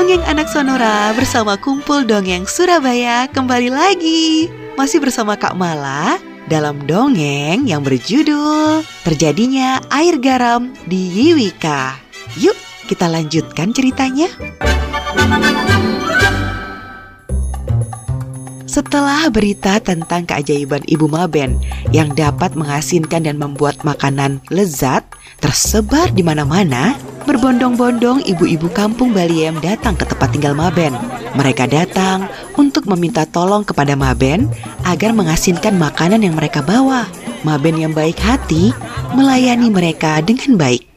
[0.00, 4.48] Dongeng Anak Sonora bersama Kumpul Dongeng Surabaya kembali lagi.
[4.72, 6.16] Masih bersama Kak Mala
[6.48, 12.00] dalam dongeng yang berjudul Terjadinya Air Garam di Yiwika.
[12.40, 12.56] Yuk
[12.88, 14.32] kita lanjutkan ceritanya.
[18.64, 21.60] Setelah berita tentang keajaiban Ibu Maben
[21.92, 25.04] yang dapat mengasinkan dan membuat makanan lezat
[25.44, 26.96] tersebar di mana-mana,
[27.28, 30.96] Berbondong-bondong ibu-ibu kampung Baliem datang ke tempat tinggal Maben.
[31.36, 32.24] Mereka datang
[32.56, 34.48] untuk meminta tolong kepada Maben
[34.88, 37.04] agar mengasinkan makanan yang mereka bawa.
[37.44, 38.72] Maben yang baik hati
[39.12, 40.88] melayani mereka dengan baik.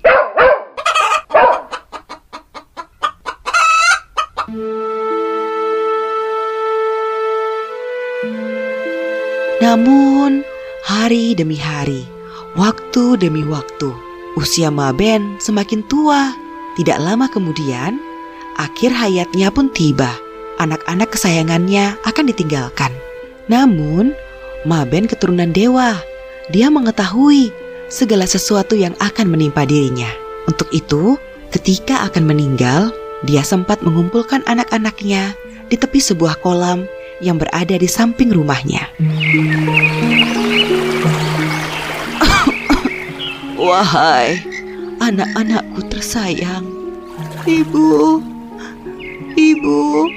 [9.63, 10.43] Namun,
[10.83, 12.03] hari demi hari,
[12.59, 16.33] waktu demi waktu, Usia Maben semakin tua.
[16.73, 18.01] Tidak lama kemudian,
[18.57, 20.09] akhir hayatnya pun tiba.
[20.57, 22.89] Anak-anak kesayangannya akan ditinggalkan.
[23.45, 24.17] Namun,
[24.65, 25.99] Maben keturunan dewa.
[26.49, 27.53] Dia mengetahui
[27.93, 30.09] segala sesuatu yang akan menimpa dirinya.
[30.49, 31.15] Untuk itu,
[31.53, 32.89] ketika akan meninggal,
[33.29, 35.37] dia sempat mengumpulkan anak-anaknya
[35.69, 36.89] di tepi sebuah kolam
[37.21, 38.89] yang berada di samping rumahnya.
[43.63, 44.43] Wahai
[44.99, 46.67] anak-anakku tersayang,
[47.47, 48.19] ibu,
[49.39, 50.11] ibu,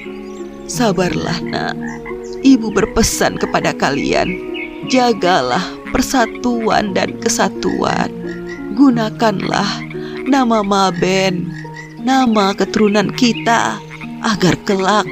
[0.67, 1.79] sabarlah, Nak.
[2.43, 4.35] Ibu berpesan kepada kalian,
[4.91, 5.63] jagalah
[5.95, 8.11] persatuan dan kesatuan.
[8.75, 9.79] Gunakanlah
[10.27, 11.47] nama Maben,
[12.03, 13.79] nama keturunan kita,
[14.27, 15.07] agar kelak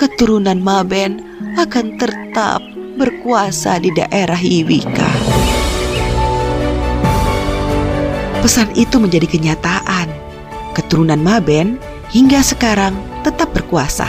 [0.00, 1.20] keturunan Maben
[1.60, 2.64] akan tetap
[2.96, 5.35] berkuasa di daerah Iwika.
[8.44, 10.08] Pesan itu menjadi kenyataan.
[10.76, 11.80] Keturunan Maben
[12.12, 12.92] hingga sekarang
[13.24, 14.06] tetap berkuasa,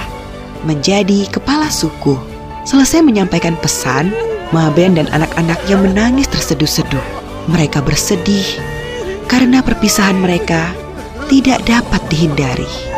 [0.68, 2.20] menjadi kepala suku.
[2.68, 4.12] Selesai menyampaikan pesan,
[4.52, 7.04] Maben dan anak-anaknya menangis terseduh-seduh.
[7.48, 8.44] Mereka bersedih
[9.28, 10.72] karena perpisahan mereka
[11.28, 12.97] tidak dapat dihindari.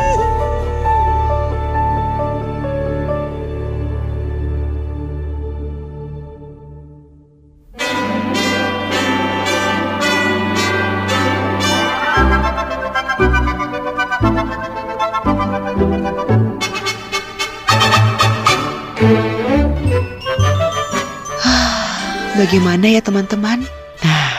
[22.37, 23.65] Bagaimana ya teman-teman?
[24.05, 24.33] Nah,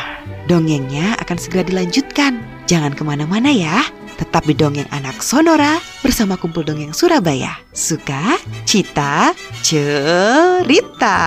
[0.46, 2.38] dongengnya akan segera dilanjutkan.
[2.70, 3.82] Jangan ke mana-mana ya.
[4.14, 7.56] Tetap di Dongeng Anak Sonora bersama Kumpul Dongeng Surabaya.
[7.74, 9.34] Suka, cita,
[9.64, 11.18] cerita.